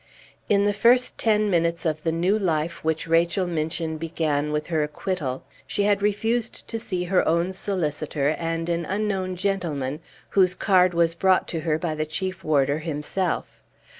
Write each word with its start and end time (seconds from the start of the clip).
In 0.49 0.63
the 0.63 0.73
first 0.73 1.19
ten 1.19 1.47
minutes 1.51 1.85
of 1.85 2.01
the 2.01 2.11
new 2.11 2.39
life 2.39 2.83
which 2.83 3.05
Rachel 3.07 3.45
Minchin 3.45 3.97
began 3.99 4.51
with 4.51 4.65
her 4.65 4.81
acquittal, 4.81 5.43
she 5.67 5.83
had 5.83 6.01
refused 6.01 6.67
to 6.69 6.79
see 6.79 7.03
her 7.03 7.23
own 7.27 7.53
solicitor, 7.53 8.29
and 8.29 8.67
an 8.67 8.83
unknown 8.83 9.35
gentleman 9.35 9.99
whose 10.29 10.55
card 10.55 10.95
was 10.95 11.13
brought 11.13 11.47
to 11.49 11.59
her 11.59 11.77
by 11.77 11.93
the 11.93 12.07
Chief 12.07 12.43
Warder 12.43 12.79
himself. 12.79 13.61